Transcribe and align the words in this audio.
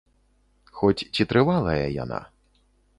Хоць 0.79 1.05
ці 1.13 1.27
трывалая 1.35 1.79
яна? 2.03 2.19